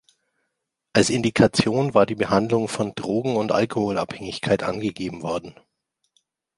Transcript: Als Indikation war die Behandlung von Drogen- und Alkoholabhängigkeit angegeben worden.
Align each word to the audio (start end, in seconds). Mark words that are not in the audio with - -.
Als 0.93 1.11
Indikation 1.11 1.93
war 1.93 2.07
die 2.07 2.15
Behandlung 2.15 2.67
von 2.67 2.95
Drogen- 2.95 3.35
und 3.35 3.51
Alkoholabhängigkeit 3.51 4.63
angegeben 4.63 5.21
worden. 5.21 5.53